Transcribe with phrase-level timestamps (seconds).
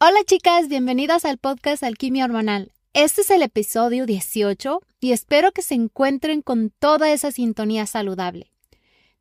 [0.00, 2.70] Hola chicas, bienvenidas al podcast Alquimia Hormonal.
[2.92, 8.52] Este es el episodio 18 y espero que se encuentren con toda esa sintonía saludable.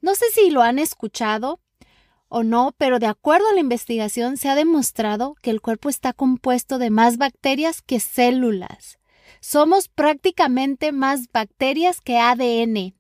[0.02, 1.60] No sé si lo han escuchado
[2.28, 6.14] o no, pero de acuerdo a la investigación se ha demostrado que el cuerpo está
[6.14, 9.00] compuesto de más bacterias que células.
[9.40, 12.94] Somos prácticamente más bacterias que ADN.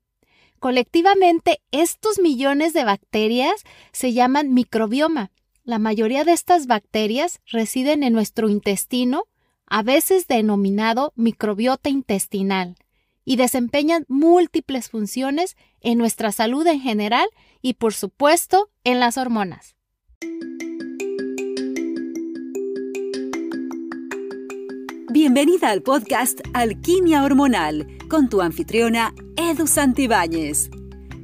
[0.57, 5.29] Colectivamente, estos millones de bacterias se llaman microbioma.
[5.67, 9.25] La mayoría de estas bacterias residen en nuestro intestino,
[9.65, 12.77] a veces denominado microbiota intestinal,
[13.25, 17.27] y desempeñan múltiples funciones en nuestra salud en general
[17.61, 19.75] y, por supuesto, en las hormonas.
[25.11, 30.69] Bienvenida al podcast Alquimia Hormonal con tu anfitriona Edu Santibáñez.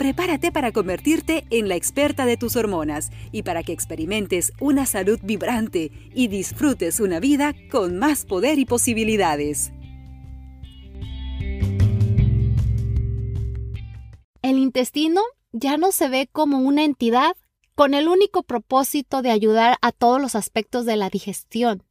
[0.00, 5.20] prepárate para convertirte en la experta de tus hormonas y para que experimentes una salud
[5.22, 9.74] vibrante y disfrutes una vida con más poder y posibilidades.
[14.40, 15.20] El intestino
[15.52, 17.36] ya no se ve como una entidad
[17.74, 21.82] con el único propósito de ayudar a todos los aspectos de la digestión.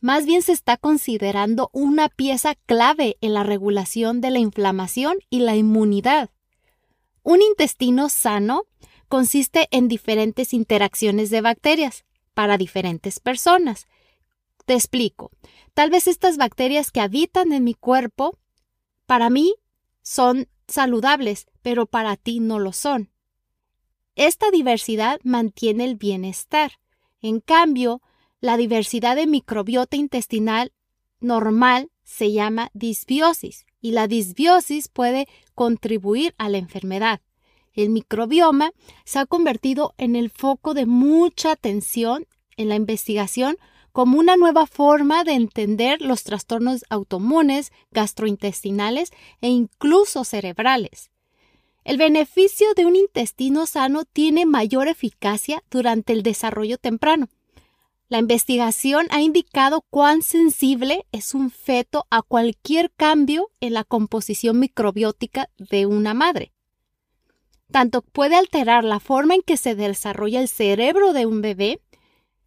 [0.00, 5.40] Más bien se está considerando una pieza clave en la regulación de la inflamación y
[5.40, 6.30] la inmunidad.
[7.22, 8.64] Un intestino sano
[9.08, 13.86] consiste en diferentes interacciones de bacterias para diferentes personas.
[14.64, 15.30] Te explico.
[15.74, 18.38] Tal vez estas bacterias que habitan en mi cuerpo,
[19.06, 19.54] para mí
[20.02, 23.10] son saludables, pero para ti no lo son.
[24.16, 26.72] Esta diversidad mantiene el bienestar.
[27.20, 28.02] En cambio,
[28.40, 30.72] la diversidad de microbiota intestinal
[31.20, 37.20] normal se llama disbiosis y la disbiosis puede contribuir a la enfermedad.
[37.74, 38.72] El microbioma
[39.04, 42.26] se ha convertido en el foco de mucha atención
[42.56, 43.58] en la investigación
[43.92, 49.10] como una nueva forma de entender los trastornos autoinmunes, gastrointestinales
[49.42, 51.10] e incluso cerebrales.
[51.84, 57.28] El beneficio de un intestino sano tiene mayor eficacia durante el desarrollo temprano.
[58.12, 64.58] La investigación ha indicado cuán sensible es un feto a cualquier cambio en la composición
[64.58, 66.52] microbiótica de una madre.
[67.70, 71.80] Tanto puede alterar la forma en que se desarrolla el cerebro de un bebé.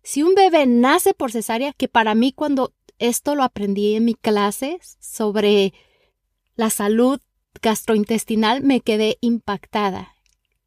[0.04, 4.14] Si un bebé nace por cesárea, que para mí cuando esto lo aprendí en mi
[4.14, 5.74] clase sobre
[6.56, 7.20] la salud
[7.60, 10.14] gastrointestinal me quedé impactada.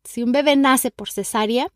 [0.02, 1.70] Si un bebé nace por cesárea,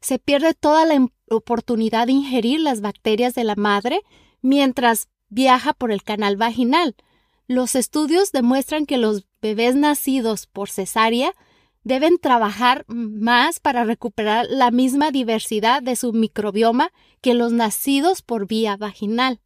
[0.00, 4.02] se pierde toda la oportunidad de ingerir las bacterias de la madre
[4.42, 6.96] mientras viaja por el canal vaginal.
[7.46, 11.32] Los estudios demuestran que los bebés nacidos por cesárea
[11.82, 18.46] deben trabajar más para recuperar la misma diversidad de su microbioma que los nacidos por
[18.46, 19.40] vía vaginal.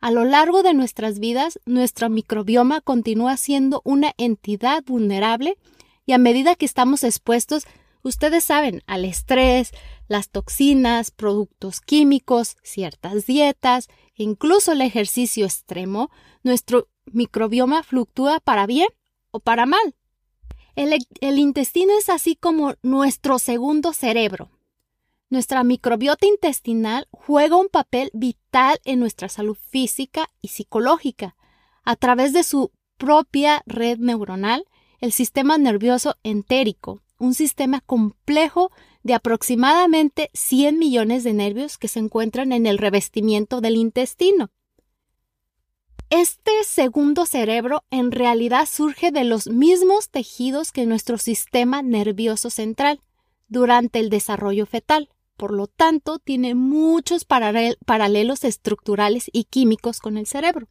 [0.00, 5.56] A lo largo de nuestras vidas, nuestro microbioma continúa siendo una entidad vulnerable
[6.04, 7.64] y a medida que estamos expuestos
[8.04, 9.72] Ustedes saben, al estrés,
[10.08, 16.10] las toxinas, productos químicos, ciertas dietas, incluso el ejercicio extremo,
[16.42, 18.88] nuestro microbioma fluctúa para bien
[19.30, 19.94] o para mal.
[20.76, 24.50] El, el, intestino es así como nuestro segundo cerebro.
[25.30, 31.36] Nuestra microbiota intestinal juega un papel vital en nuestra salud física y psicológica.
[31.84, 34.66] A través de su propia red neuronal,
[35.00, 38.70] el sistema nervioso entérico, un sistema complejo
[39.02, 44.50] de aproximadamente 100 millones de nervios que se encuentran en el revestimiento del intestino.
[46.10, 53.00] Este segundo cerebro en realidad surge de los mismos tejidos que nuestro sistema nervioso central
[53.48, 55.08] durante el desarrollo fetal.
[55.36, 60.68] Por lo tanto, tiene muchos paralelos estructurales y químicos con el cerebro.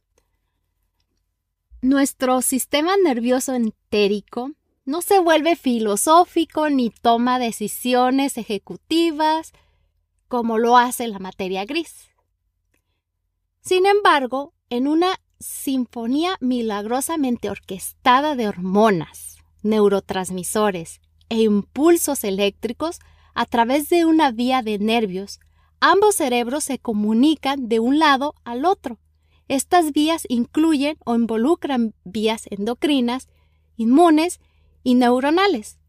[1.82, 4.52] Nuestro sistema nervioso entérico
[4.84, 9.52] no se vuelve filosófico ni toma decisiones ejecutivas
[10.28, 12.10] como lo hace la materia gris.
[13.60, 22.98] Sin embargo, en una sinfonía milagrosamente orquestada de hormonas, neurotransmisores e impulsos eléctricos
[23.34, 25.40] a través de una vía de nervios,
[25.80, 28.98] ambos cerebros se comunican de un lado al otro.
[29.48, 33.28] Estas vías incluyen o involucran vías endocrinas
[33.76, 34.40] inmunes
[34.84, 35.80] y neuronales.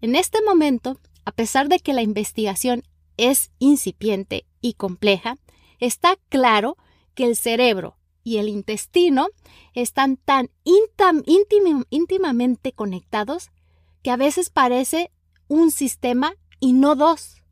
[0.00, 2.84] En este momento, a pesar de que la investigación
[3.16, 5.36] es incipiente y compleja,
[5.80, 6.76] está claro
[7.14, 9.28] que el cerebro y el intestino
[9.72, 10.50] están tan
[11.90, 13.50] íntimamente conectados
[14.02, 15.10] que a veces parece
[15.48, 17.42] un sistema y no dos.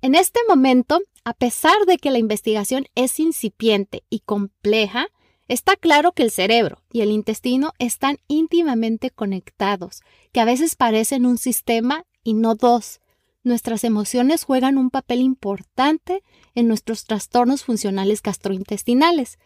[0.00, 5.08] En este momento, a pesar de que la investigación es incipiente y compleja,
[5.52, 10.00] está claro que el cerebro y el intestino están íntimamente conectados,
[10.32, 13.00] que a veces parecen un sistema y no dos.
[13.44, 16.22] Nuestras emociones juegan un papel importante
[16.54, 19.38] en nuestros trastornos funcionales gastrointestinales.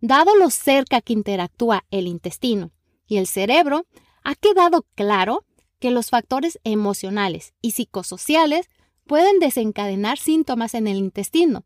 [0.00, 2.70] Dado lo cerca que interactúa el intestino
[3.06, 3.86] y el cerebro,
[4.24, 5.44] ha quedado claro
[5.78, 8.70] que los factores emocionales y psicosociales
[9.06, 11.64] pueden desencadenar síntomas en el intestino.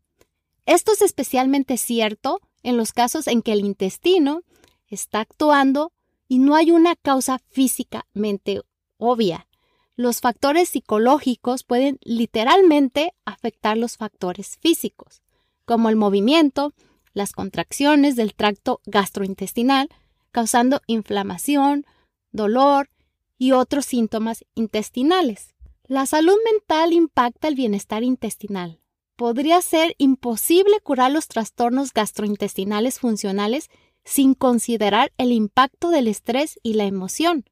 [0.65, 4.41] Esto es especialmente cierto en los casos en que el intestino
[4.87, 5.91] está actuando
[6.27, 8.61] y no hay una causa físicamente
[8.97, 9.47] obvia.
[9.95, 15.21] Los factores psicológicos pueden literalmente afectar los factores físicos,
[15.63, 16.73] como el movimiento,
[17.13, 19.87] las contracciones del tracto gastrointestinal,
[20.31, 21.85] causando inflamación,
[22.31, 22.89] dolor
[23.37, 25.53] y otros síntomas intestinales.
[25.85, 28.81] La salud mental impacta el bienestar intestinal.
[29.15, 33.69] Podría ser imposible curar los trastornos gastrointestinales funcionales
[34.03, 37.45] sin considerar el impacto del estrés y la emoción.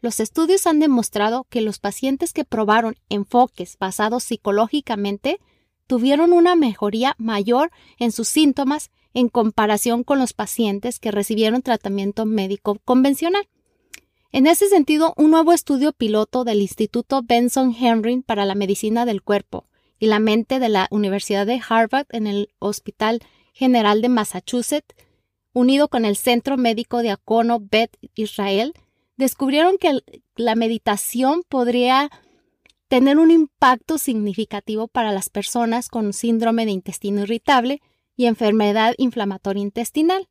[0.00, 5.38] Los estudios han demostrado que los pacientes que probaron enfoques basados psicológicamente
[5.86, 7.70] tuvieron una mejoría mayor
[8.00, 13.48] en sus síntomas en comparación con los pacientes que recibieron tratamiento médico convencional.
[14.32, 19.22] En ese sentido, un nuevo estudio piloto del Instituto Benson Henry para la Medicina del
[19.22, 19.66] Cuerpo
[19.98, 23.20] y la Mente de la Universidad de Harvard en el Hospital
[23.52, 24.94] General de Massachusetts,
[25.52, 28.74] unido con el Centro Médico de Acono Bet Israel,
[29.16, 30.00] descubrieron que
[30.36, 32.10] la meditación podría
[32.88, 37.80] tener un impacto significativo para las personas con síndrome de intestino irritable
[38.16, 40.28] y enfermedad inflamatoria intestinal.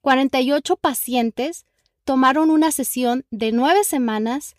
[0.00, 1.66] 48 pacientes
[2.04, 4.56] tomaron una sesión de nueve semanas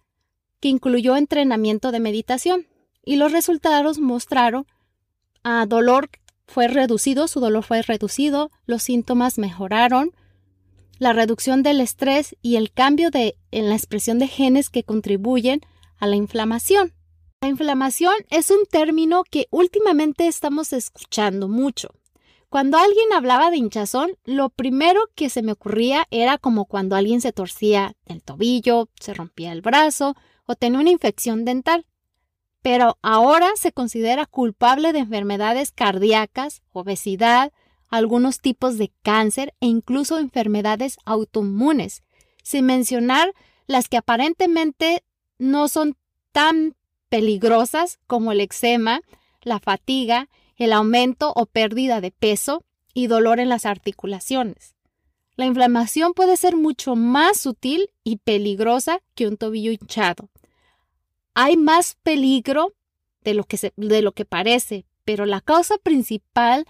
[0.60, 2.68] que incluyó entrenamiento de meditación
[3.04, 4.66] y los resultados mostraron
[5.44, 6.10] a dolor
[6.48, 10.12] fue reducido, su dolor fue reducido, los síntomas mejoraron,
[10.98, 15.62] la reducción del estrés y el cambio en la expresión de genes que contribuyen
[15.98, 16.94] a la inflamación.
[17.42, 21.90] La inflamación es un término que últimamente estamos escuchando mucho.
[22.50, 27.22] Cuando alguien hablaba de hinchazón, lo primero que se me ocurría era como cuando alguien
[27.22, 30.16] se torcía el tobillo, se rompía el brazo
[30.48, 31.86] o tenía una infección dental.
[32.62, 37.52] Pero ahora se considera culpable de enfermedades cardíacas, obesidad,
[37.88, 42.04] algunos tipos de cáncer e incluso enfermedades autoinmunes,
[42.44, 43.34] sin mencionar
[43.68, 45.04] las que aparentemente
[45.38, 45.96] no son
[46.32, 46.76] tan
[47.10, 49.02] peligrosas como el eczema,
[49.42, 50.28] la fatiga
[50.60, 52.64] el aumento o pérdida de peso
[52.94, 54.76] y dolor en las articulaciones.
[55.36, 60.30] La inflamación puede ser mucho más sutil y peligrosa que un tobillo hinchado.
[61.42, 62.74] Hay más peligro
[63.24, 66.66] de lo que, de lo que parece, pero la causa principal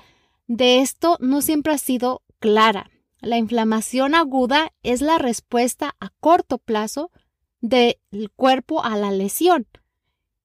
[0.45, 2.91] de esto no siempre ha sido clara.
[3.19, 7.09] La inflamación aguda es la respuesta a corto plazo
[7.61, 7.97] del
[8.35, 9.65] cuerpo a la lesión.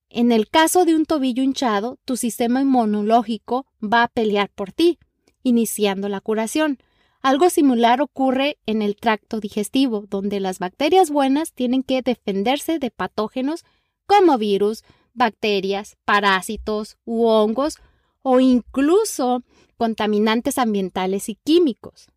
[0.09, 4.97] En el caso de un tobillo hinchado, tu sistema inmunológico va a pelear por ti,
[5.43, 6.79] iniciando la curación.
[7.21, 12.89] Algo similar ocurre en el tracto digestivo, donde las bacterias buenas tienen que defenderse de
[12.89, 13.63] patógenos
[14.05, 14.83] como virus,
[15.13, 17.77] bacterias, parásitos u hongos
[18.21, 19.43] o incluso
[19.77, 22.07] contaminantes ambientales y químicos.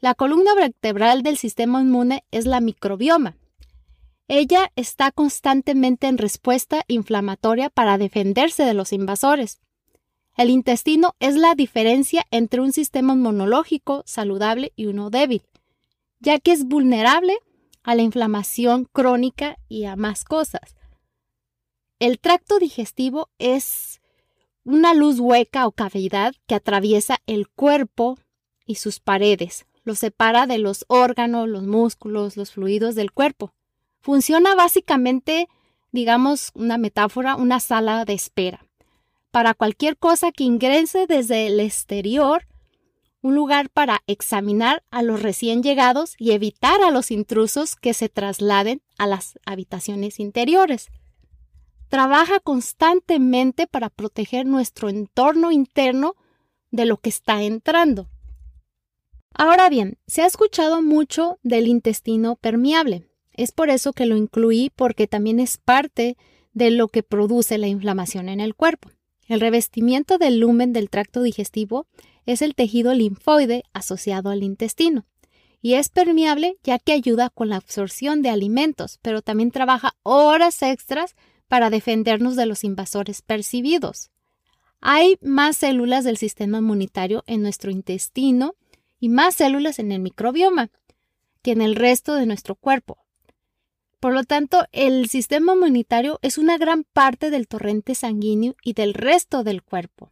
[0.00, 3.36] La columna vertebral del sistema inmune es la microbioma,
[4.26, 9.60] ella está constantemente en respuesta inflamatoria para defenderse de los invasores.
[10.36, 15.42] El intestino es la diferencia entre un sistema inmunológico saludable y uno débil,
[16.20, 17.36] ya que es vulnerable
[17.82, 20.74] a la inflamación crónica y a más cosas.
[22.04, 24.02] El tracto digestivo es
[24.62, 28.18] una luz hueca o cavidad que atraviesa el cuerpo
[28.66, 33.54] y sus paredes, lo separa de los órganos, los músculos, los fluidos del cuerpo.
[34.02, 35.48] Funciona básicamente,
[35.92, 38.66] digamos, una metáfora, una sala de espera.
[39.30, 42.46] Para cualquier cosa que ingrese desde el exterior,
[43.22, 48.10] un lugar para examinar a los recién llegados y evitar a los intrusos que se
[48.10, 50.90] trasladen a las habitaciones interiores.
[51.88, 56.16] Trabaja constantemente para proteger nuestro entorno interno
[56.70, 58.08] de lo que está entrando.
[59.32, 63.08] Ahora bien, se ha escuchado mucho del intestino permeable.
[63.32, 66.16] Es por eso que lo incluí porque también es parte
[66.52, 68.90] de lo que produce la inflamación en el cuerpo.
[69.26, 71.86] El revestimiento del lumen del tracto digestivo
[72.26, 75.04] es el tejido linfoide asociado al intestino
[75.64, 80.62] y es permeable ya que ayuda con la absorción de alimentos, pero también trabaja horas
[80.62, 81.16] extras
[81.48, 84.10] para defendernos de los invasores percibidos.
[84.80, 88.54] Hay más células del sistema inmunitario en nuestro intestino
[89.00, 90.70] y más células en el microbioma
[91.42, 92.98] que en el resto de nuestro cuerpo.
[94.00, 98.92] Por lo tanto, el sistema inmunitario es una gran parte del torrente sanguíneo y del
[98.92, 100.10] resto del cuerpo,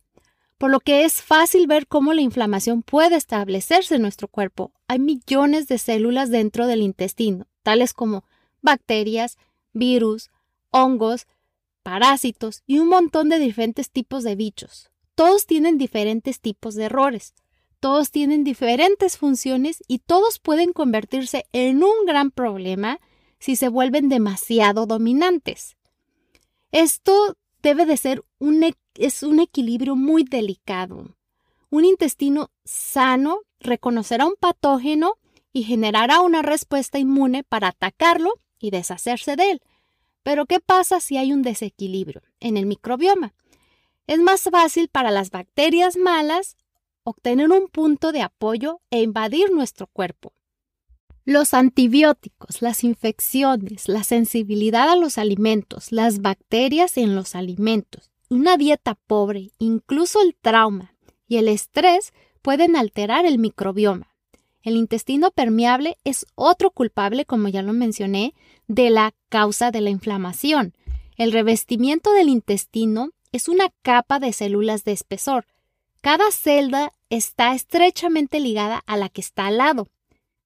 [0.57, 4.73] por lo que es fácil ver cómo la inflamación puede establecerse en nuestro cuerpo.
[4.89, 8.25] Hay millones de células dentro del intestino, tales como
[8.63, 9.37] bacterias,
[9.75, 10.31] virus,
[10.73, 11.29] hongos,
[11.85, 14.91] parásitos y un montón de diferentes tipos de bichos.
[15.15, 17.35] Todos tienen diferentes tipos de errores,
[17.79, 23.01] todos tienen diferentes funciones y todos pueden convertirse en un gran problema
[23.39, 25.77] si se vuelven demasiado dominantes.
[26.71, 28.65] Esto debe de ser un,
[28.95, 31.17] es un equilibrio muy delicado.
[31.71, 35.15] Un intestino sano reconocerá un patógeno
[35.53, 39.63] y generará una respuesta inmune para atacarlo y deshacerse de él.
[40.23, 43.35] Pero ¿qué pasa si hay un desequilibrio en el microbioma?
[44.07, 46.57] Es más fácil para las bacterias malas
[47.05, 50.33] obtener un punto de apoyo e invadir nuestro cuerpo.
[51.25, 58.57] Los antibióticos, las infecciones, la sensibilidad a los alimentos, las bacterias en los alimentos, una
[58.57, 60.95] dieta pobre, incluso el trauma
[61.29, 62.13] y el estrés
[62.43, 64.12] pueden alterar el microbioma.
[64.63, 68.35] El intestino permeable es otro culpable, como ya lo mencioné,
[68.69, 70.75] de la causa de la inflamación.
[71.17, 75.47] El revestimiento del intestino es una capa de células de espesor.
[76.01, 79.89] Cada celda está estrechamente ligada a la que está al lado.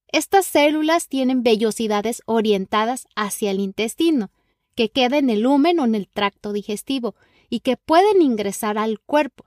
[0.08, 4.30] Estas células tienen vellosidades orientadas hacia el intestino,
[4.74, 7.14] que queda en el lumen o en el tracto digestivo,
[7.50, 9.44] y que pueden ingresar al cuerpo.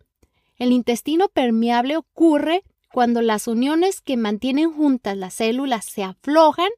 [0.57, 6.69] El intestino permeable ocurre cuando las uniones que mantienen juntas las células se aflojan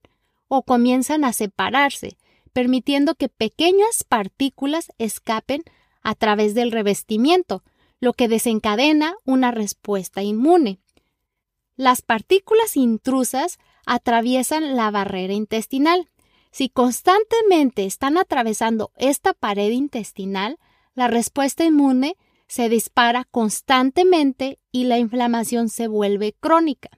[0.47, 2.17] o comienzan a separarse,
[2.53, 5.63] permitiendo que pequeñas partículas escapen
[6.03, 7.63] a través del revestimiento,
[7.99, 10.79] lo que desencadena una respuesta inmune.
[11.75, 16.09] Las partículas intrusas atraviesan la barrera intestinal.
[16.51, 20.59] Si constantemente están atravesando esta pared intestinal,
[20.93, 22.17] la respuesta inmune
[22.51, 26.89] se dispara constantemente y la inflamación se vuelve crónica.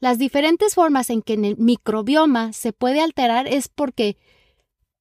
[0.00, 4.16] Las diferentes formas en que el microbioma se puede alterar es porque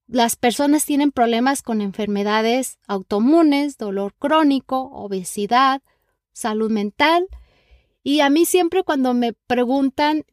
[0.06, 5.82] las personas tienen problemas con enfermedades autoinmunes, dolor crónico, obesidad,
[6.34, 7.26] salud mental.
[8.04, 10.26] Y a mí siempre cuando me preguntan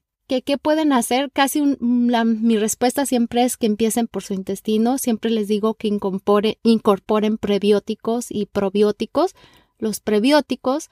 [0.43, 4.97] qué pueden hacer, casi mi respuesta siempre es que empiecen por su intestino.
[4.97, 9.35] Siempre les digo que incorporen prebióticos y probióticos.
[9.79, 10.91] Los prebióticos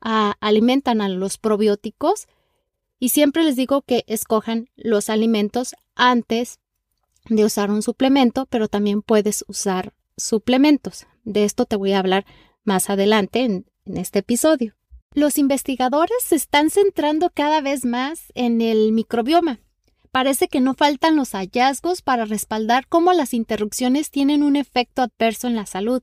[0.00, 2.28] ah, alimentan a los probióticos
[3.00, 6.60] y siempre les digo que escojan los alimentos antes
[7.28, 11.06] de usar un suplemento, pero también puedes usar suplementos.
[11.24, 12.24] De esto te voy a hablar
[12.62, 14.75] más adelante en este episodio.
[15.16, 19.60] Los investigadores se están centrando cada vez más en el microbioma.
[20.12, 25.46] Parece que no faltan los hallazgos para respaldar cómo las interrupciones tienen un efecto adverso
[25.46, 26.02] en la salud.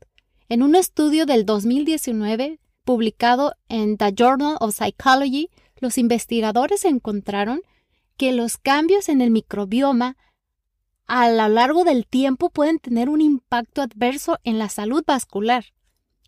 [0.49, 7.61] En un estudio del 2019 publicado en The Journal of Psychology, los investigadores encontraron
[8.17, 10.17] que los cambios en el microbioma
[11.05, 15.65] a lo largo del tiempo pueden tener un impacto adverso en la salud vascular.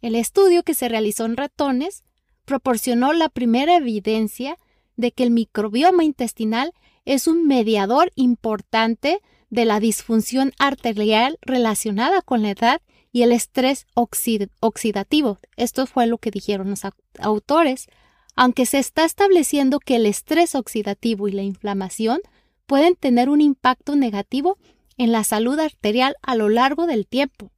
[0.03, 2.04] El estudio que se realizó en ratones
[2.45, 4.57] proporcionó la primera evidencia
[4.95, 6.73] de que el microbioma intestinal
[7.03, 13.87] es un mediador importante de la disfunción arterial relacionada con la edad y el estrés
[13.93, 15.39] oxidativo.
[15.55, 16.81] Esto fue lo que dijeron los
[17.19, 17.87] autores.
[18.35, 22.19] Aunque se está estableciendo que el estrés oxidativo y la inflamación
[22.65, 24.57] pueden tener un impacto negativo
[24.97, 27.51] en la salud arterial a lo largo del tiempo.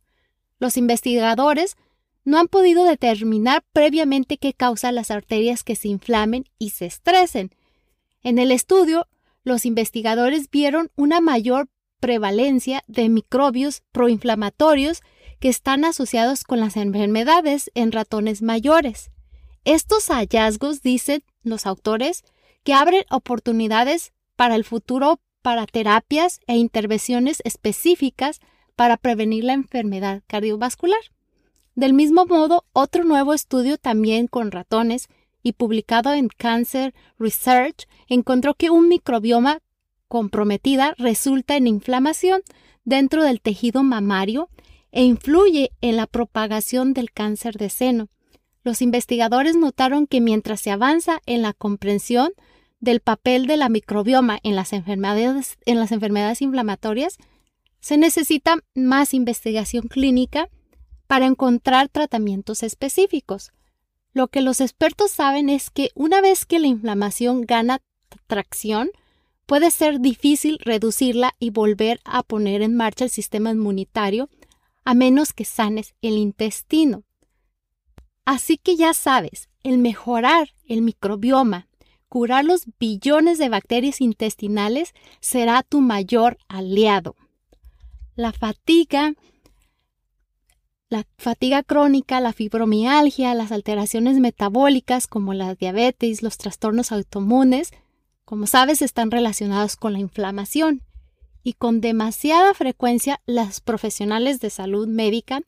[0.60, 1.76] Los investigadores
[2.28, 7.52] no han podido determinar previamente qué causa las arterias que se inflamen y se estresen.
[8.22, 9.08] En el estudio,
[9.46, 11.70] los investigadores vieron una mayor
[12.02, 15.04] prevalencia de microbios proinflamatorios
[15.40, 19.10] que están asociados con las enfermedades en ratones mayores.
[19.64, 22.26] Estos hallazgos, dicen los autores,
[22.66, 28.42] que abren oportunidades para el futuro para terapias e intervenciones específicas
[28.76, 31.00] para prevenir la enfermedad cardiovascular.
[31.78, 35.10] Del mismo modo, otro nuevo estudio también con ratones
[35.44, 39.60] y publicado en Cancer Research encontró que un microbioma
[40.08, 42.42] comprometida resulta en inflamación
[42.84, 44.50] dentro del tejido mamario
[44.92, 48.10] e influye en la propagación del cáncer de seno.
[48.64, 52.32] Los investigadores notaron que mientras se avanza en la comprensión
[52.80, 57.20] del papel de la microbioma en las enfermedades, en las enfermedades inflamatorias,
[57.82, 60.50] se necesita más investigación clínica
[61.08, 63.52] para encontrar tratamientos específicos.
[64.14, 67.80] Lo que los expertos saben es que una vez que la inflamación gana
[68.28, 68.90] tracción,
[69.46, 74.30] puede ser difícil reducirla y volver a poner en marcha el sistema inmunitario
[74.84, 77.04] a menos que sanes el intestino.
[78.26, 81.68] Así que ya sabes, el mejorar el microbioma,
[82.10, 87.16] curar los billones de bacterias intestinales será tu mayor aliado.
[88.16, 89.14] La fatiga
[90.90, 97.72] la fatiga crónica, la fibromialgia, las alteraciones metabólicas como la diabetes, los trastornos autoinmunes,
[98.24, 100.82] como sabes, están relacionados con la inflamación
[101.44, 105.42] y con demasiada frecuencia las profesionales de salud médica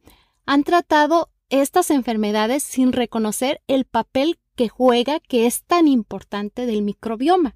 [0.45, 6.81] han tratado estas enfermedades sin reconocer el papel que juega que es tan importante del
[6.81, 7.55] microbioma.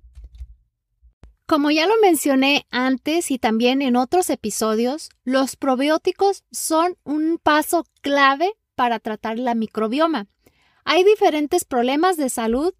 [1.45, 7.85] Como ya lo mencioné antes y también en otros episodios, los probióticos son un paso
[8.01, 10.27] clave para tratar la microbioma.
[10.85, 12.73] Hay diferentes problemas de salud,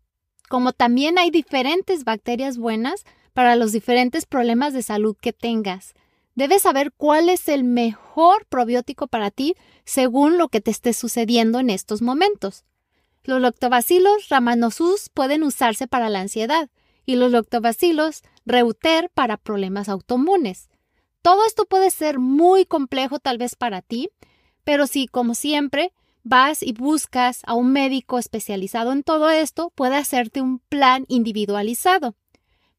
[0.48, 3.04] como también hay diferentes bacterias buenas
[3.34, 5.94] para los diferentes problemas de salud que tengas.
[6.36, 11.60] Debes saber cuál es el mejor probiótico para ti según lo que te esté sucediendo
[11.60, 12.64] en estos momentos.
[13.24, 16.70] Los lactobacilos ramanosus pueden usarse para la ansiedad
[17.06, 20.70] y los lactobacilos reuter para problemas autoinmunes.
[21.22, 24.10] Todo esto puede ser muy complejo tal vez para ti,
[24.64, 25.94] pero si, como siempre,
[26.24, 32.16] vas y buscas a un médico especializado en todo esto, puede hacerte un plan individualizado.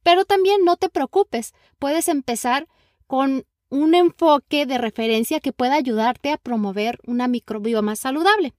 [0.03, 2.69] Pero también no te preocupes, puedes empezar
[3.07, 8.55] con un enfoque de referencia que pueda ayudarte a promover una microbioma saludable,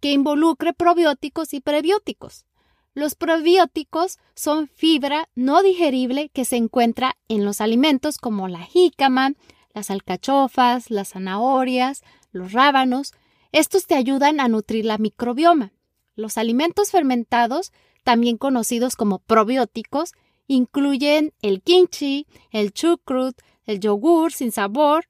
[0.00, 2.44] que involucre probióticos y prebióticos.
[2.92, 9.34] Los probióticos son fibra no digerible que se encuentra en los alimentos como la jícama,
[9.72, 13.12] las alcachofas, las zanahorias, los rábanos.
[13.52, 15.72] Estos te ayudan a nutrir la microbioma.
[16.16, 17.72] Los alimentos fermentados,
[18.02, 20.12] también conocidos como probióticos,
[20.48, 25.06] incluyen el kimchi, el chucrut, el yogur sin sabor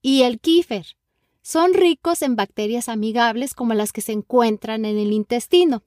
[0.00, 0.86] y el kefir.
[1.42, 5.82] Son ricos en bacterias amigables como las que se encuentran en el intestino.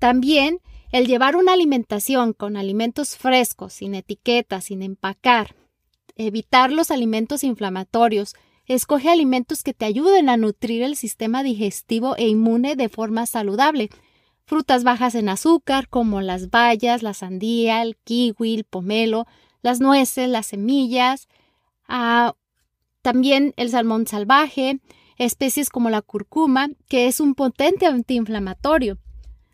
[0.00, 0.60] También
[0.92, 5.54] el llevar una alimentación con alimentos frescos, sin etiquetas, sin empacar,
[6.16, 8.34] evitar los alimentos inflamatorios,
[8.66, 13.90] escoge alimentos que te ayuden a nutrir el sistema digestivo e inmune de forma saludable.
[14.44, 19.26] Frutas bajas en azúcar como las bayas, la sandía, el kiwi, el pomelo,
[19.62, 21.28] las nueces, las semillas,
[21.86, 22.34] ah,
[23.02, 24.80] también el salmón salvaje,
[25.16, 28.98] especies como la curcuma, que es un potente antiinflamatorio.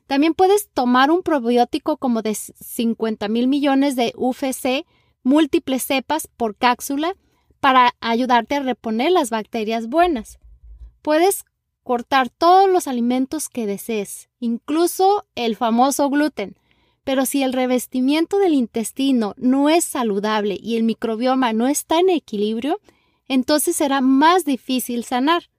[0.06, 4.86] También puedes tomar un probiótico como de 50 mil millones de UFC,
[5.22, 7.16] múltiples cepas por cápsula,
[7.60, 10.38] para ayudarte a reponer las bacterias buenas.
[11.00, 11.44] Puedes
[11.82, 16.58] cortar todos los alimentos que desees, incluso el famoso gluten.
[17.04, 22.08] Pero si el revestimiento del intestino no es saludable y el microbioma no está en
[22.08, 22.80] equilibrio,
[23.28, 25.50] entonces será más difícil sanar.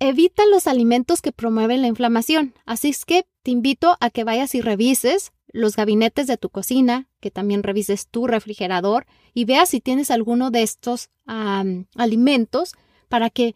[0.00, 4.54] Evita los alimentos que promueven la inflamación, así es que te invito a que vayas
[4.54, 9.80] y revises los gabinetes de tu cocina, que también revises tu refrigerador y veas si
[9.80, 12.72] tienes alguno de estos alimentos
[13.08, 13.54] para que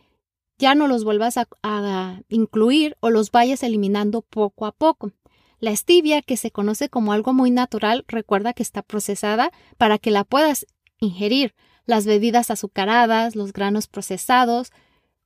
[0.58, 5.12] ya no los vuelvas a, incluir o los vayas eliminando poco a poco.
[5.60, 10.12] La stevia, que se conoce como algo muy natural, recuerda que está procesada para que
[10.12, 10.66] la puedas
[11.00, 11.54] ingerir.
[11.84, 14.70] Las bebidas azucaradas, los granos procesados,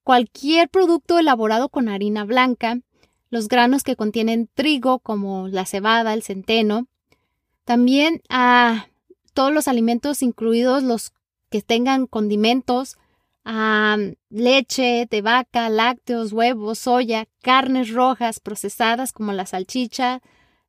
[0.04, 2.78] cualquier producto elaborado con harina blanca,
[3.30, 6.86] los granos que contienen trigo como la cebada, el centeno,
[7.64, 8.88] también a
[9.32, 11.12] todos los alimentos incluidos los
[11.50, 12.98] que tengan condimentos,
[13.44, 13.96] a
[14.30, 20.20] leche de vaca, lácteos, huevos, soya, carnes rojas procesadas como la salchicha,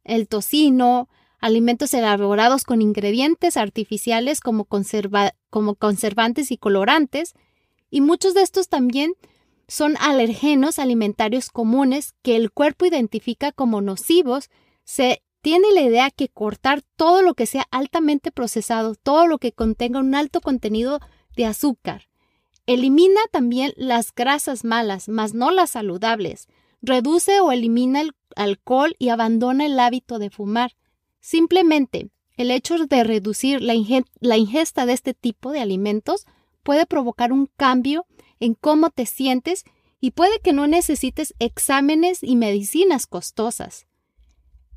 [0.04, 1.08] el tocino,
[1.40, 7.34] alimentos elaborados con ingredientes artificiales como conservantes y colorantes,
[7.94, 9.14] y muchos de estos también
[9.68, 14.50] son alergenos alimentarios comunes que el cuerpo identifica como nocivos.
[14.84, 19.52] Se tiene la idea que cortar todo lo que sea altamente procesado, todo lo que
[19.52, 21.02] contenga un alto contenido
[21.36, 22.10] de azúcar.
[22.66, 26.48] Elimina también las grasas malas, mas no las saludables.
[26.82, 30.76] Reduce o elimina el alcohol y abandona el hábito de fumar.
[31.20, 36.26] Simplemente el hecho de reducir la, ingesta de este tipo de alimentos
[36.64, 38.06] puede provocar un cambio
[38.40, 39.64] en cómo te sientes
[40.00, 43.86] y puede que no necesites exámenes y medicinas costosas.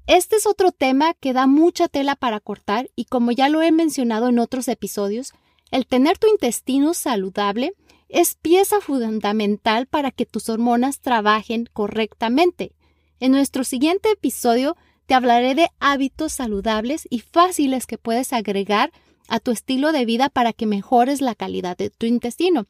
[0.06, 3.72] Este es otro tema que da mucha tela para cortar y como ya lo he
[3.72, 5.32] mencionado en otros episodios,
[5.72, 7.72] el tener tu intestino saludable
[8.08, 12.72] es pieza fundamental para que tus hormonas trabajen correctamente.
[13.18, 18.92] En nuestro siguiente episodio te hablaré de hábitos saludables y fáciles que puedes agregar
[19.28, 22.66] a tu estilo de vida para que mejores la calidad de tu intestino.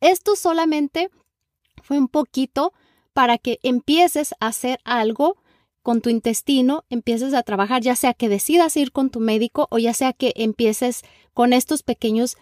[0.00, 1.10] Esto solamente
[1.82, 2.72] fue un poquito
[3.12, 5.36] para que empieces a hacer algo
[5.82, 9.78] con tu intestino, empieces a trabajar, ya sea que decidas ir con tu médico o
[9.78, 12.36] ya sea que empieces con estos pequeños